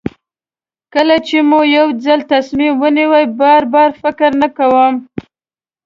کله 0.93 1.15
چې 1.27 1.37
مې 1.49 1.59
یو 1.77 1.87
ځل 2.05 2.19
تصمیم 2.33 2.73
ونیو 2.81 3.13
بار 3.39 3.63
بار 3.73 3.89
فکر 4.01 4.29
نه 4.41 4.47
کوم. 4.57 4.93